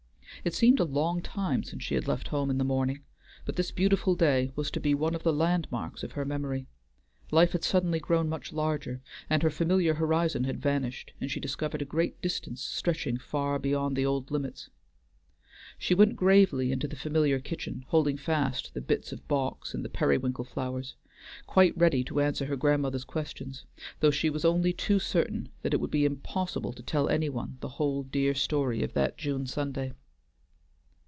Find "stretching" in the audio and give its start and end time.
12.63-13.17